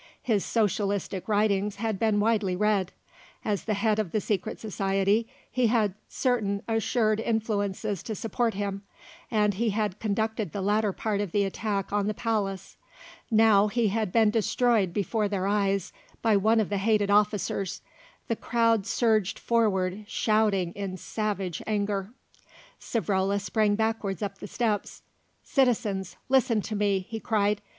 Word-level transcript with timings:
His 0.23 0.43
socialistic 0.43 1.27
writings 1.27 1.75
had 1.75 1.99
been 1.99 2.19
widely 2.19 2.55
read; 2.55 2.91
as 3.45 3.65
the 3.65 3.75
head 3.75 3.99
of 3.99 4.11
the 4.11 4.19
Secret 4.19 4.59
Society 4.59 5.27
he 5.51 5.67
had 5.67 5.93
certain 6.09 6.63
assured 6.67 7.19
influences 7.19 8.01
to 8.01 8.15
support 8.15 8.55
him, 8.55 8.81
and 9.29 9.53
he 9.53 9.69
had 9.69 9.99
conducted 9.99 10.53
the 10.53 10.61
latter 10.63 10.91
part 10.91 11.21
of 11.21 11.31
the 11.33 11.43
attack 11.43 11.93
on 11.93 12.07
the 12.07 12.15
palace. 12.15 12.77
Now 13.29 13.67
he 13.67 13.89
had 13.89 14.11
been 14.11 14.31
destroyed 14.31 14.91
before 14.91 15.27
their 15.27 15.45
eyes 15.45 15.93
by 16.23 16.35
one 16.35 16.59
of 16.59 16.69
the 16.69 16.79
hated 16.79 17.11
officers. 17.11 17.83
The 18.27 18.35
crowd 18.35 18.87
surged 18.87 19.37
forward 19.37 20.05
shouting 20.07 20.71
in 20.73 20.97
savage 20.97 21.61
anger. 21.67 22.09
Savrola 22.79 23.39
sprang 23.39 23.75
backwards 23.75 24.23
up 24.23 24.39
the 24.39 24.47
steps. 24.47 25.03
"Citizens, 25.43 26.15
listen 26.27 26.59
to 26.63 26.75
me!" 26.75 27.05
he 27.07 27.19
cried. 27.19 27.61